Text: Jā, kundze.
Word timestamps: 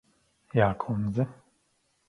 Jā, 0.61 0.69
kundze. 0.85 1.29